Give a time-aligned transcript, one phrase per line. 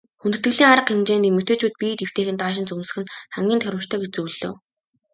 [0.21, 4.51] Хүндэтгэлийн арга хэмжээнд эмэгтэйчүүд биед эвтэйхэн даашинз өмсөх нь хамгийн тохиромжтой гэж зөвлөлөө.